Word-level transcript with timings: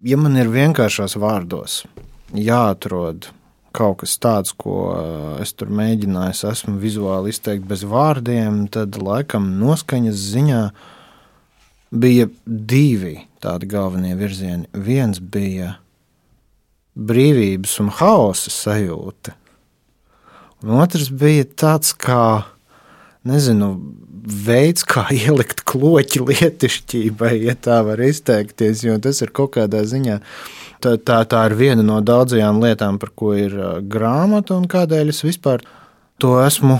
Ja 0.00 0.16
man 0.16 0.32
ir 0.40 0.48
vienkāršos 0.48 1.12
vārdos 1.20 1.82
jāatrod 2.32 3.26
kaut 3.76 3.98
kas 4.00 4.14
tāds, 4.16 4.54
ko 4.56 4.94
es 5.42 5.52
tur 5.52 5.68
mēģināju, 5.76 6.38
esmu 6.48 6.78
vizuāli 6.80 7.34
izteikt 7.34 7.66
bez 7.68 7.84
vārdiem, 7.84 8.62
tad 8.72 8.96
laikam 8.96 9.50
noskaņas 9.60 10.22
ziņā 10.30 10.62
bija 11.92 12.30
divi 12.46 13.18
tādi 13.44 13.68
galvenie 13.68 14.14
virzieni. 14.16 14.70
Viens 14.72 15.20
bija 15.20 15.74
brīvības 16.96 17.76
un 17.84 17.92
haosa 18.00 18.54
sajūta, 18.56 19.36
un 20.64 20.80
otrs 20.80 21.12
bija 21.12 21.44
tāds 21.44 21.92
kā, 21.92 22.46
nezinu, 23.28 23.74
veids, 24.46 24.84
kā 24.88 25.06
ielikt 25.24 25.64
kloķi 25.68 26.24
lietišķībai, 26.28 27.34
ja 27.46 27.56
tā 27.56 27.80
var 27.86 28.02
izteikties, 28.04 28.84
jo 28.86 28.98
tas 29.02 29.22
ir 29.24 29.34
kaut 29.36 29.56
kādā 29.58 29.84
ziņā. 29.88 30.20
Tā, 30.80 30.94
tā, 30.96 31.18
tā 31.28 31.42
ir 31.50 31.58
viena 31.58 31.84
no 31.84 31.98
daudzajām 32.00 32.62
lietām, 32.62 32.96
par 33.00 33.12
ko 33.12 33.34
ir 33.36 33.52
grāmata 33.84 34.56
un 34.56 34.64
kādēļ 34.70 35.12
es 35.12 35.20
vispār 35.26 35.60
to 36.20 36.38
esmu 36.40 36.78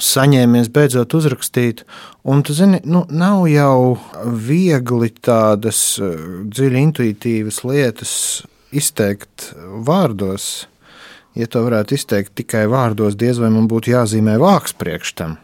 saņēmies 0.00 0.70
beidzot 0.72 1.14
uzrakstīt. 1.16 1.82
Un, 2.28 2.42
tu 2.44 2.56
zini, 2.56 2.80
nu, 2.84 3.04
nav 3.12 3.46
jau 3.48 3.96
viegli 4.24 5.10
tādas 5.24 5.98
dziļi 6.00 6.82
intuitīvas 6.88 7.62
lietas 7.64 8.14
izteikt 8.76 9.50
vārdos. 9.86 10.66
Ja 11.36 11.48
to 11.52 11.64
varētu 11.66 11.96
izteikt 11.96 12.36
tikai 12.40 12.64
vārdos, 12.72 13.16
diez 13.20 13.40
vai 13.40 13.52
man 13.52 13.68
būtu 13.68 13.92
jāzīmē 13.92 14.38
vāks 14.40 14.76
priekš 14.76 15.12
tam. 15.16 15.36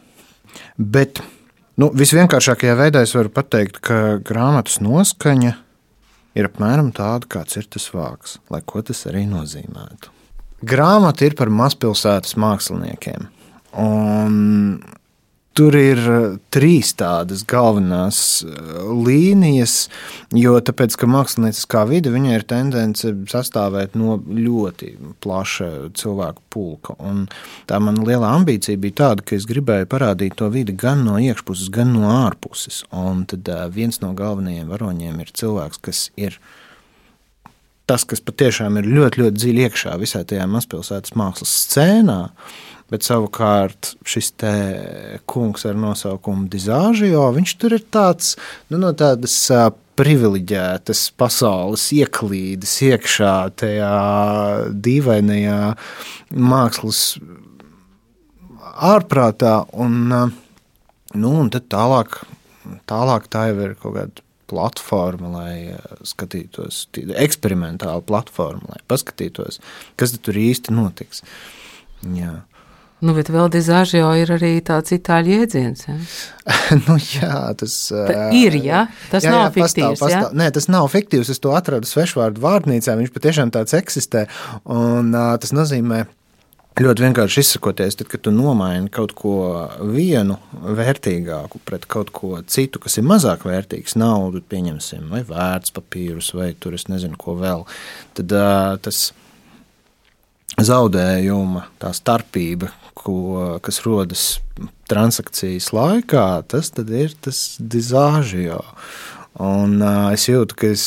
Bet 0.77 1.23
nu, 1.81 1.91
visvienkāršākajā 1.97 2.79
veidā 2.79 3.03
es 3.07 3.15
varu 3.17 3.33
pateikt, 3.33 3.81
ka 3.85 4.19
grāmatas 4.25 4.81
noskaņa 4.85 5.53
ir 6.39 6.49
apmēram 6.49 6.91
tāda, 6.97 7.29
kāds 7.37 7.59
ir 7.61 7.69
tas 7.73 7.89
vārds, 7.93 8.39
lai 8.53 8.63
ko 8.67 8.83
tas 8.87 9.05
arī 9.11 9.25
nozīmētu. 9.29 10.13
Grāmata 10.63 11.27
ir 11.27 11.35
par 11.39 11.51
mazpilsētas 11.51 12.37
māksliniekiem. 12.39 13.27
Un 13.83 14.37
Tur 15.53 15.75
ir 15.77 15.99
eh, 16.01 16.23
trīs 16.55 16.95
tādas 16.97 17.43
galvenās 17.49 18.19
eh, 18.47 18.53
līnijas, 19.05 19.75
jo 20.33 20.55
tāpēc, 20.65 20.97
mākslinieckā 21.13 21.83
vide 21.91 22.13
ir 22.33 22.47
tendence 22.49 23.13
sastāvēt 23.29 23.93
no 23.99 24.17
ļoti 24.17 24.95
plaša 25.21 25.69
cilvēku 25.99 26.43
pulka. 26.49 26.97
Un 27.05 27.27
tā 27.69 27.83
mana 27.85 28.05
lielā 28.07 28.33
ambīcija 28.39 28.81
bija 28.81 29.01
tāda, 29.03 29.27
ka 29.29 29.37
es 29.37 29.45
gribēju 29.51 29.91
parādīt 29.93 30.39
to 30.41 30.49
vidi 30.49 30.73
gan 30.73 31.05
no 31.05 31.19
iekšpuses, 31.21 31.69
gan 31.75 31.93
no 31.93 32.09
ārpuses. 32.09 32.87
Un 32.89 33.27
tad 33.29 33.49
eh, 33.53 33.67
viens 33.69 34.01
no 34.01 34.15
galvenajiem 34.17 34.73
varoņiem 34.73 35.21
ir 35.21 35.37
cilvēks, 35.37 35.85
kas 35.85 36.07
ir 36.17 36.41
tas, 37.93 38.07
kas 38.09 38.25
patiešām 38.25 38.81
ir 38.81 38.89
ļoti, 38.89 39.21
ļoti 39.21 39.39
dziļi 39.39 39.67
iekšā 39.69 39.97
visā 40.01 40.23
tajā 40.25 40.49
mazpilsētas 40.49 41.17
mākslas 41.19 41.53
scēnā. 41.67 42.21
Bet 42.93 43.07
savukārt 43.07 43.95
šis 44.05 44.35
kungs 45.29 45.65
ar 45.69 45.79
nosaukumu 45.81 46.51
Dizāžio, 46.53 47.23
viņš 47.33 47.55
tur 47.61 47.77
ir 47.79 47.87
tāds 47.93 48.35
nu, 48.69 48.81
no 48.81 48.91
tādas 48.97 49.37
privileģētas 49.97 51.07
pasaules 51.21 51.87
ieklīdes 51.97 52.75
iekšā 52.89 53.33
tajā 53.61 53.93
dīvainajā 54.73 55.61
mākslas 56.53 57.03
ārprātā. 58.93 59.55
Un, 59.73 59.97
nu, 60.13 61.33
un 61.33 61.53
tad 61.53 61.69
tālāk, 61.73 62.21
tālāk 62.89 63.29
tā 63.33 63.49
jau 63.53 63.59
ir 63.69 63.77
kaut 63.81 63.97
kāda 63.97 64.29
platforma, 64.53 65.33
lai 65.33 65.57
skatītos, 66.07 66.85
eksperimentāla 67.25 68.05
platforma, 68.07 68.75
lai 68.75 68.81
paskatītos, 68.93 69.63
kas 69.97 70.17
tur 70.21 70.39
īsti 70.39 70.77
notiks. 70.77 71.25
Jā. 72.13 72.43
Nu, 73.03 73.17
bet 73.17 73.33
vēl 73.35 73.49
dizāžio 73.51 74.13
ir 74.15 74.31
arī 74.31 74.53
tāds 74.63 74.95
itāļu 74.95 75.33
jēdziens. 75.35 75.89
Ja? 75.89 75.97
nu, 76.85 76.95
jā, 77.03 77.39
tas 77.59 77.75
Ta 77.91 78.29
ir. 78.39 78.55
Ja? 78.63 78.85
Tas 79.11 79.27
jā, 79.27 79.33
nav 79.35 79.49
jā, 79.49 79.51
fiktīvs. 79.57 79.99
Pastāv, 79.99 80.05
pastāv. 80.05 80.29
Ja? 80.29 80.39
Nē, 80.39 80.47
tas 80.55 80.69
nav 80.71 80.87
fiktīvs. 80.93 81.33
Es 81.35 81.43
to 81.43 81.57
atradu 81.59 81.91
svešvārdu 81.91 82.43
vārnīcā. 82.45 82.95
Viņš 83.01 83.15
patiešām 83.17 83.51
tāds 83.55 83.75
eksistē. 83.75 84.29
Un, 84.71 85.11
uh, 85.17 85.33
tas 85.43 85.51
nozīmē, 85.57 86.05
Ļoti 86.73 87.05
vienkārši 87.05 87.43
izsakoties, 87.43 87.99
tad, 88.01 88.09
kad 88.09 88.23
tu 88.25 88.31
nomaini 88.33 88.89
kaut 88.93 89.11
ko 89.17 89.35
vienu 89.93 90.39
vērtīgāku 90.65 91.61
pret 91.69 91.85
kaut 91.85 92.09
ko 92.17 92.39
citu, 92.49 92.81
kas 92.81 92.97
ir 92.97 93.05
mazāk 93.05 93.45
vērtīgs, 93.45 93.99
naudu, 94.01 94.41
pieņemsim, 94.49 95.11
vai 95.13 95.21
vērtspapīrus, 95.29 96.31
vai 96.39 96.55
tur 96.57 96.79
es 96.79 96.87
nezinu, 96.89 97.19
ko 97.21 97.35
vēl, 97.37 97.67
tad 98.17 98.33
uh, 98.33 98.79
tas 98.81 99.11
zaudējuma, 100.65 101.67
tā 101.83 101.93
starpība, 101.97 102.71
ko, 102.97 103.19
kas 103.65 103.83
rodas 103.85 104.25
transakcijas 104.89 105.69
laikā, 105.77 106.27
tas 106.49 106.73
ir 106.89 107.13
tas 107.21 107.43
dizāžio. 107.61 108.63
Un, 109.45 109.77
uh, 109.81 110.09
es 110.17 110.25
jūtu, 110.29 110.57
ka 110.57 110.73
es 110.73 110.87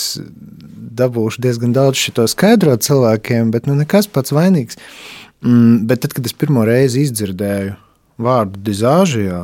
dabūšu 0.96 1.46
diezgan 1.46 1.74
daudz 1.76 2.00
šo 2.00 2.26
skaidrot 2.30 2.86
cilvēkiem, 2.86 3.54
bet 3.54 3.70
nu, 3.70 3.78
nekas 3.78 4.10
pats 4.10 4.34
vainīgs. 4.34 4.82
Mm, 5.46 5.86
bet 5.90 6.02
tad, 6.02 6.16
kad 6.18 6.26
es 6.26 6.34
pirmo 6.34 6.66
reizi 6.66 7.06
izdzirdēju 7.06 7.76
vārdu 8.26 8.62
dizāžijā, 8.66 9.42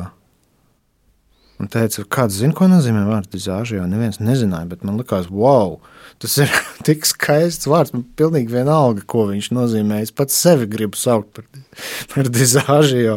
un 1.62 1.70
teica, 1.70 2.02
kāds 2.10 2.40
zina, 2.40 2.56
ko 2.58 2.66
nozīmē 2.70 3.04
vārds 3.06 3.30
dizāžijā, 3.30 3.84
neviens 3.86 4.18
nezināja, 4.18 4.66
bet 4.72 4.82
man 4.86 4.98
likās, 4.98 5.30
wow! 5.30 5.78
Tas 6.22 6.36
ir 6.38 6.50
tik 6.86 7.06
skaists 7.08 7.66
vārds. 7.70 7.94
Man 7.94 8.04
pilnīgi 8.18 8.52
vienalga, 8.52 9.02
ko 9.10 9.24
viņš 9.30 9.48
nozīmē. 9.56 10.02
Es 10.04 10.12
pats 10.14 10.36
sevi 10.38 10.68
gribu 10.70 10.98
saukt 10.98 11.32
par, 11.34 11.46
par 12.12 12.30
dizāžu. 12.30 13.16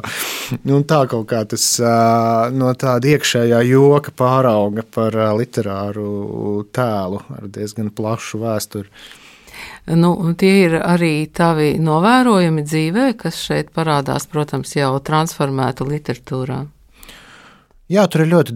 Nu, 0.65 0.81
tā 0.87 1.03
kaut 1.11 1.27
kā 1.29 1.43
tas 1.49 1.67
no 2.55 2.71
tāda 2.81 3.13
iekšējā 3.13 3.61
joka 3.69 4.13
pārauga 4.15 4.85
par 4.97 5.17
literāru 5.37 6.65
tēlu 6.75 7.21
ar 7.37 7.45
diezgan 7.57 7.93
plašu 7.93 8.41
vēsturi. 8.45 8.89
Nu, 9.85 10.15
tie 10.39 10.53
ir 10.65 10.79
arī 10.81 11.27
tavi 11.29 11.75
novērojumi 11.81 12.63
dzīvē, 12.65 13.09
kas 13.19 13.37
šeit 13.47 13.69
parādās, 13.75 14.25
protams, 14.29 14.73
jau 14.77 14.95
transformēta 15.05 15.85
literatūrā. 15.85 16.63
Jā, 17.85 18.07
tur 18.09 18.23
ir 18.23 18.31
ļoti 18.31 18.55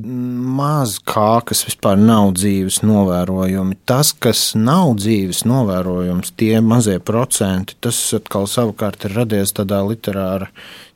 maz 0.58 0.96
kā, 1.06 1.38
kas 1.46 1.62
vispār 1.68 2.00
nav 2.02 2.32
dzīves 2.40 2.80
novērojumi. 2.82 3.78
Tas, 3.86 4.10
kas 4.18 4.56
nav 4.58 4.96
dzīves 4.98 5.44
novērojums, 5.46 6.32
tie 6.34 6.56
mazie 6.66 6.98
procenti, 6.98 7.78
tas 7.78 8.00
atkal 8.18 8.50
savukārt 8.50 9.06
ir 9.06 9.14
radies 9.20 9.54
tādā 9.54 9.84
literāra 9.86 10.50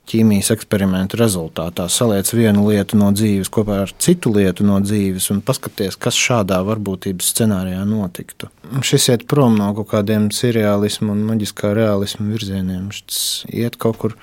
ķīmijas 0.10 0.52
eksperimenta 0.56 1.18
rezultātā. 1.20 1.88
Saliec 1.92 2.30
vienu 2.36 2.68
lietu 2.68 3.00
no 3.00 3.10
dzīves 3.16 3.52
kopā 3.54 3.82
ar 3.86 3.94
citu 4.04 4.34
lietu 4.36 4.66
no 4.68 4.80
dzīves 4.84 5.30
un 5.34 5.42
paskaties, 5.46 5.98
kas 6.00 6.20
šādā 6.20 6.60
varbūtības 6.68 7.32
scenārijā 7.34 7.86
notiktu. 7.88 8.52
Šis 8.84 9.10
iet 9.14 9.28
prom 9.32 9.58
no 9.60 9.72
kaut 9.78 9.92
kādiem 9.96 10.30
seriālismu 10.36 11.16
un 11.16 11.26
maģiskā 11.32 11.74
realismu 11.78 12.34
virzieniem. 12.34 12.92
Šis 12.94 13.26
iet 13.54 13.80
kaut 13.82 14.02
kur 14.02 14.18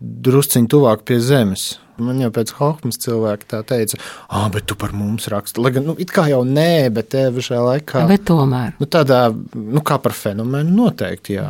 drusciņ 0.00 0.70
tuvāk 0.72 1.06
pie 1.08 1.22
zemes 1.22 1.76
Man 1.96 2.18
jau 2.20 2.28
pēc 2.34 2.52
Hofmas 2.58 2.98
cilvēka 3.00 3.48
tā 3.48 3.62
teica, 3.64 3.98
ah, 4.28 4.48
bet 4.52 4.66
tu 4.68 4.76
par 4.76 4.92
mums 4.96 5.28
raksti. 5.32 5.62
Lai 5.64 5.72
gan, 5.72 5.86
nu, 5.88 5.94
it 6.00 6.12
kā 6.12 6.26
jau 6.28 6.42
nē, 6.44 6.90
bet 6.92 7.08
tev 7.14 7.38
šajā 7.40 7.62
laikā. 7.64 8.02
Bet 8.10 8.26
tomēr. 8.28 8.74
Nu, 8.80 8.88
tādā, 8.90 9.22
nu, 9.56 9.80
kā 9.86 9.96
par 10.04 10.12
fenomenu 10.16 10.76
noteikti, 10.76 11.38
jā. 11.38 11.48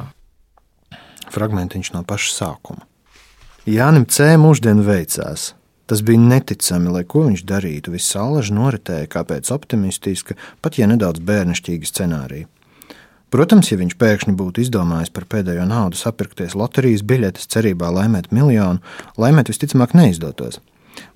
Fragmentiņš 1.35 1.91
no 1.97 2.05
paša 2.07 2.31
sākuma. 2.37 2.87
Jānim 3.67 4.05
C. 4.07 4.37
mūždien 4.39 4.79
veicās. 4.87 5.49
Tas 5.91 5.99
bija 6.07 6.23
neticami, 6.23 6.91
lai 6.95 7.01
ko 7.03 7.25
viņš 7.25 7.41
darītu. 7.49 7.91
Viss 7.97 8.15
alaži 8.15 8.55
noritēja 8.55 9.09
kā 9.11 9.25
pēc 9.27 9.51
optimistiska, 9.51 10.37
pat 10.63 10.79
ja 10.79 10.87
nedaudz 10.87 11.19
bērnišķīga 11.27 11.91
scenārija. 11.91 12.47
Protams, 13.35 13.73
ja 13.73 13.81
viņš 13.81 13.97
pēkšņi 13.99 14.37
būtu 14.39 14.63
izdomājis 14.63 15.11
par 15.11 15.27
pēdējo 15.27 15.67
naudu 15.67 15.99
sapirkties 15.99 16.55
loterijas 16.55 17.03
biļetes 17.03 17.51
cerībā 17.51 17.91
laimēt 17.91 18.31
miljonu, 18.31 18.79
laimēt 19.19 19.51
visticamāk 19.51 19.99
neizdotos. 19.99 20.61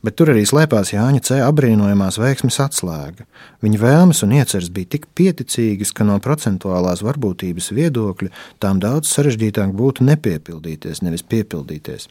Bet 0.04 0.16
tur 0.18 0.32
arī 0.32 0.42
slēpās 0.48 0.92
Jāņa 0.94 1.22
C. 1.26 1.38
apbrīnojamās 1.44 2.18
veiksmes 2.20 2.60
atslēga. 2.64 3.26
Viņa 3.64 3.80
vēlmes 3.80 4.22
un 4.26 4.34
ieceres 4.38 4.70
bija 4.74 4.96
tik 4.96 5.08
pieticīgas, 5.16 5.94
ka 5.96 6.06
no 6.08 6.18
procentuālās 6.22 7.04
varbūtības 7.06 7.70
viedokļa 7.76 8.30
tām 8.62 8.80
daudz 8.82 9.12
sarežģītāk 9.14 9.74
būtu 9.76 10.06
nepiepildīties, 10.08 11.04
nevis 11.06 11.26
piepildīties. 11.26 12.08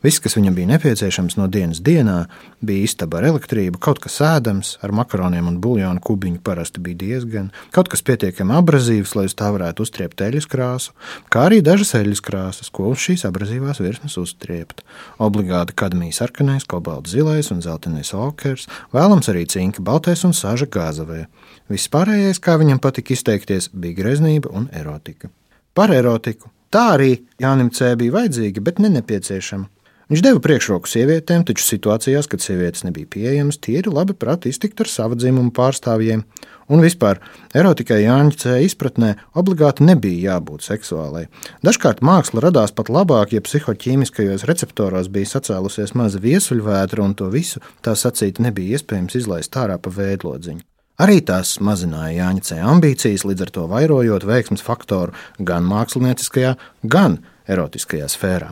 Viss, 0.00 0.16
kas 0.16 0.32
viņam 0.38 0.54
bija 0.56 0.68
nepieciešams 0.70 1.34
no 1.36 1.44
dienas 1.52 1.82
dienā, 1.84 2.22
bija 2.64 2.86
istaba 2.88 3.18
ar 3.18 3.26
elektrību, 3.28 3.76
kaut 3.84 3.98
kas 4.00 4.14
ēdams, 4.24 4.78
ar 4.80 4.94
makaroniem 4.96 5.48
un 5.50 5.58
buļļonu 5.60 6.00
kubiņu 6.06 6.38
parasti 6.46 6.80
bija 6.80 6.96
diezgan, 7.02 7.50
kaut 7.76 7.90
kas 7.92 8.00
pietiekami 8.08 8.54
abrazīvs, 8.56 9.12
lai 9.18 9.26
uz 9.28 9.34
tā 9.36 9.50
varētu 9.52 9.84
uztriept 9.84 10.22
eļļas 10.24 10.46
krāsu, 10.48 10.94
kā 11.28 11.42
arī 11.50 11.58
dažas 11.60 11.92
eļļas 11.98 12.22
krāsas, 12.24 12.70
ko 12.72 12.86
uz 12.94 13.02
šīs 13.04 13.26
abrazīvās 13.28 13.82
virsmas 13.84 14.16
uztriept. 14.22 14.80
Obligāti 15.20 15.76
kadmijas 15.76 16.22
sarkanais, 16.22 16.64
kobalts 16.64 17.12
zilais 17.12 17.52
un 17.52 17.60
zeltainais 17.60 18.14
okers, 18.16 18.70
vēlams 18.96 19.28
arī 19.28 19.44
cinka 19.52 19.84
baltais 19.84 20.24
un 20.24 20.32
saža 20.32 20.64
gāzavē. 20.64 21.26
Viss 21.68 21.92
pārējais, 21.92 22.40
kā 22.40 22.54
viņam 22.56 22.80
patika 22.80 23.12
izteikties, 23.12 23.68
bija 23.76 23.98
greznība 24.00 24.48
un 24.48 24.70
erotika. 24.72 25.28
Par 25.76 25.92
erotiku. 25.92 26.48
Tā 26.72 26.86
arī 26.94 27.10
Jānim 27.42 27.68
C. 27.74 27.92
bija 28.00 28.16
vajadzīga, 28.16 28.64
bet 28.64 28.80
ne 28.80 28.88
nepieciešama. 28.96 29.68
Viņš 30.10 30.24
deva 30.26 30.40
priekšroku 30.42 30.90
sievietēm, 30.90 31.44
taču 31.46 31.62
situācijās, 31.62 32.26
kad 32.26 32.42
sievietes 32.42 32.82
nebija 32.82 33.06
pieejamas, 33.14 33.60
tie 33.62 33.76
ir 33.78 33.86
labi 33.94 34.16
prāti 34.18 34.50
iztikt 34.50 34.80
ar 34.82 34.88
sava 34.90 35.14
dzimuma 35.14 35.52
pārstāvjiem. 35.54 36.24
Un 36.66 36.80
vispār 36.82 37.20
erotikai 37.54 38.00
Jāņa 38.02 38.34
C. 38.42 38.54
izpratnē 38.66 39.12
obligāti 39.38 39.84
nebija 39.86 40.32
jābūt 40.32 40.66
seksuālai. 40.66 41.28
Dažkārt 41.62 42.02
māksla 42.02 42.42
radās 42.42 42.74
pat 42.74 42.90
labāk, 42.90 43.36
ja 43.36 43.42
psihoķīmiskajos 43.46 44.48
receptoros 44.50 45.06
bija 45.14 45.30
sacēlusies 45.30 45.94
maza 45.94 46.18
viesuļvētra, 46.22 47.04
un 47.06 47.14
to 47.14 47.30
visu 47.30 47.62
tā 47.78 47.94
sacīt 47.94 48.42
nebija 48.42 48.80
iespējams 48.80 49.14
izlaist 49.20 49.54
ārā 49.62 49.76
pa 49.78 49.92
veidlodziņu. 49.94 50.66
Arī 51.06 51.20
tās 51.22 51.52
mazināja 51.62 52.24
Jāņa 52.24 52.42
C. 52.48 52.58
ambīcijas, 52.72 53.28
līdz 53.30 53.46
ar 53.46 53.54
to 53.54 53.68
vairojot 53.70 54.26
veiksmes 54.26 54.66
faktoru 54.66 55.14
gan 55.38 55.70
mākslinieckajā, 55.70 56.56
gan 56.82 57.20
erotiskajā 57.46 58.10
sfērā. 58.10 58.50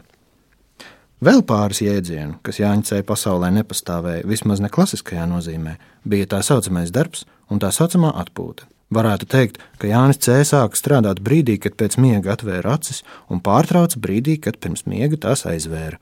Vēl 1.19 1.41
pāris 1.43 1.81
jēdzienu, 1.83 2.37
kas 2.47 2.61
Jāņa 2.61 2.85
C. 2.87 3.03
pasaulē 3.03 3.49
nepastāvēja, 3.57 4.27
vismaz 4.31 4.61
ne 4.63 4.71
klasiskajā 4.71 5.25
nozīmē, 5.27 5.75
bija 6.07 6.29
tā 6.31 6.43
saucamais 6.47 6.93
darbs 6.95 7.25
un 7.51 7.59
tā 7.59 7.73
saucamā 7.75 8.13
atpūta. 8.23 8.69
Varētu 8.95 9.27
teikt, 9.29 9.59
ka 9.83 9.91
Jānis 9.91 10.21
C. 10.25 10.39
sāka 10.49 10.79
strādāt 10.79 11.19
brīdī, 11.21 11.59
kad 11.61 11.75
pēc 11.77 11.99
miega 12.01 12.37
atvēra 12.37 12.77
acis, 12.79 13.03
un 13.29 13.43
pārtrauca 13.45 13.99
brīdī, 14.01 14.39
kad 14.41 14.57
pirms 14.63 14.87
miega 14.87 15.19
tās 15.21 15.43
aizvēra. 15.51 15.99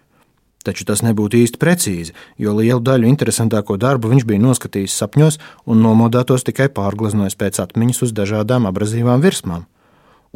Taču 0.67 0.85
tas 0.85 1.01
nebūtu 1.07 1.41
īsti 1.41 1.61
precīzi, 1.63 2.15
jo 2.43 2.53
lielu 2.59 2.83
daļu 2.83 3.09
interesantāko 3.09 3.79
darbu 3.81 4.11
viņš 4.13 4.27
bija 4.27 4.43
noskatījis 4.43 4.99
sapņos 5.01 5.41
un 5.65 5.81
nomodātos 5.83 6.45
tikai 6.47 6.69
pārgleznojis 6.77 7.39
pēc 7.39 7.63
atmiņas 7.65 8.03
uz 8.07 8.15
dažādām 8.15 8.69
abrazīvām 8.69 9.23
virsmām. 9.25 9.65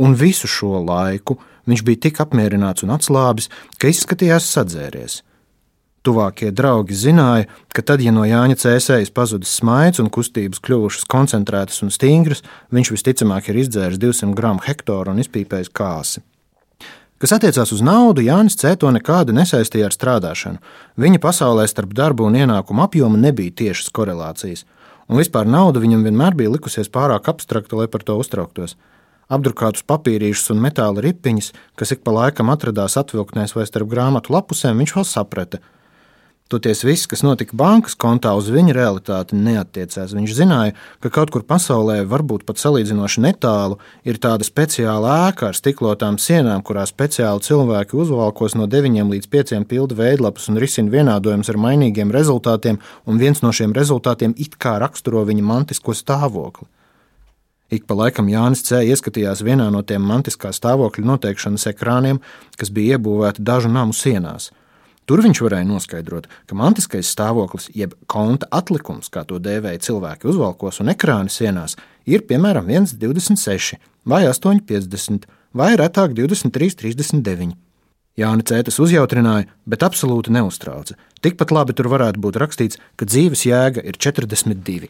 Un 0.01 0.17
visu 0.17 0.49
šo 0.49 0.79
laiku 0.81 1.37
Viņš 1.71 1.83
bija 1.87 2.07
tik 2.07 2.21
apmierināts 2.23 2.85
un 2.87 2.95
atslābis, 2.95 3.51
ka 3.79 3.91
izskatījās 3.91 4.49
sadzēries. 4.51 5.21
Tuvākie 6.01 6.49
draugi 6.57 6.97
zināja, 6.97 7.45
ka 7.77 7.85
tad, 7.85 8.01
ja 8.01 8.13
no 8.15 8.25
Jāņa 8.25 8.57
cēsējas 8.63 9.13
pazudis 9.13 9.53
smaids 9.61 10.01
un 10.01 10.09
kustības 10.09 10.63
kļuvušas 10.65 11.05
koncentrētas 11.13 11.83
un 11.85 11.93
stingras, 11.93 12.41
viņš 12.73 12.93
visticamāk 12.95 13.53
ir 13.53 13.61
izdzēris 13.61 14.01
200 14.01 14.35
gramu 14.39 14.65
hektāru 14.65 15.13
un 15.13 15.21
izpīpējis 15.21 15.73
kāsi. 15.77 16.25
Kas 17.21 17.35
attiecās 17.37 17.69
uz 17.77 17.83
naudu, 17.85 18.25
Jānis 18.25 18.57
Cēto 18.57 18.89
nekādi 18.97 19.37
nesaistīja 19.37 19.91
ar 19.91 19.93
strādāšanu. 19.93 20.63
Viņa 20.97 21.21
pasaulē 21.21 21.67
starp 21.69 21.93
darbu 21.93 22.25
un 22.31 22.39
ienākumu 22.41 22.87
apjomu 22.87 23.21
nebija 23.21 23.53
tiešas 23.61 23.93
korelācijas, 23.93 24.65
un 25.05 25.21
vispār 25.21 25.45
nauda 25.45 25.85
viņam 25.85 26.07
vienmēr 26.09 26.39
bija 26.39 26.55
likusies 26.57 26.89
pārāk 26.89 27.29
abstrakta, 27.29 27.77
lai 27.77 27.91
par 27.93 28.09
to 28.09 28.17
uztrauktos 28.17 28.79
apdrukātus 29.31 29.87
papīrīšus 29.89 30.55
un 30.55 30.63
metāla 30.65 31.05
ripiņas, 31.07 31.53
kas 31.79 31.95
ik 31.97 32.05
pa 32.07 32.15
laikam 32.17 32.51
atradās 32.53 32.99
atvilktnēs 33.01 33.55
vai 33.57 33.69
starp 33.69 33.91
grāmatu 33.93 34.35
lapusēm, 34.35 34.83
viņš 34.83 34.97
vēl 34.99 35.07
saprata. 35.09 35.63
Toties 36.51 36.81
viss, 36.83 37.07
kas 37.07 37.21
notika 37.23 37.55
bankas 37.55 37.95
kontā, 37.95 38.33
uz 38.35 38.49
viņa 38.51 38.73
realitāti 38.75 39.37
neatiecās. 39.39 40.11
Viņš 40.17 40.33
zināja, 40.35 40.73
ka 40.99 41.13
kaut 41.15 41.31
kur 41.31 41.45
pasaulē, 41.47 42.01
varbūt 42.11 42.43
pat 42.49 42.59
salīdzinoši 42.59 43.23
netālu, 43.23 43.77
ir 44.03 44.19
tāda 44.19 44.43
speciāla 44.43 45.13
ēka 45.29 45.53
ar 45.53 45.55
stiklotām 45.55 46.19
sienām, 46.19 46.65
kurā 46.67 46.83
speciāli 46.91 47.47
cilvēki 47.47 47.95
uzvalkos 48.03 48.59
no 48.59 48.67
9 48.67 49.15
līdz 49.15 49.31
5 49.31 49.63
pildu 49.71 50.01
veidlapus 50.03 50.51
un 50.51 50.59
risina 50.59 50.91
vienādojumus 50.91 51.53
ar 51.55 51.63
mainīgiem 51.69 52.11
rezultātiem, 52.19 52.83
un 53.07 53.23
viens 53.23 53.47
no 53.47 53.55
šiem 53.55 53.71
rezultātiem 53.71 54.35
it 54.35 54.59
kā 54.59 54.75
raksturo 54.83 55.23
viņa 55.31 55.47
mantisko 55.55 55.95
stāvokli. 55.95 56.67
Ik 57.71 57.85
pa 57.87 57.95
laikam 57.95 58.27
Jānis 58.27 58.65
C. 58.67 58.81
ieskatījās 58.91 59.45
vienā 59.47 59.69
no 59.71 59.85
tiem 59.87 60.03
mantiskā 60.03 60.51
stāvokļa 60.51 61.07
noteikšanas 61.13 61.69
ekrāniem, 61.71 62.19
kas 62.59 62.73
bija 62.75 62.99
iebūvēti 62.99 63.45
dažu 63.47 63.71
namu 63.71 63.95
sienās. 63.95 64.49
Tur 65.07 65.23
viņš 65.23 65.41
varēja 65.43 65.67
noskaidrot, 65.69 66.27
ka 66.51 66.59
mantiskais 66.59 67.09
stāvoklis, 67.15 67.69
jeb 67.75 67.95
konta 68.11 68.47
atlikums, 68.51 69.11
kā 69.11 69.23
to 69.27 69.39
dēvēja 69.43 69.85
cilvēki 69.87 70.27
uzvalkos 70.33 70.83
un 70.83 70.91
ekrāna 70.91 71.31
sienās, 71.31 71.77
ir 72.07 72.27
piemēram 72.27 72.67
1,26 72.71 73.79
vai 74.07 74.25
8,50 74.27 75.27
vai 75.55 75.73
retāk 75.79 76.15
23,39. 76.19 77.55
Jānis 78.19 78.47
Cētas 78.51 78.79
uzjautrināja, 78.83 79.47
bet 79.67 79.85
absolūti 79.87 80.35
neuztrauca. 80.35 80.97
Tikpat 81.23 81.53
labi 81.55 81.75
tur 81.77 81.91
varētu 81.93 82.23
būt 82.23 82.39
rakstīts, 82.43 82.81
ka 82.99 83.07
dzīves 83.07 83.47
jēga 83.47 83.85
ir 83.87 83.99
42. 83.99 84.89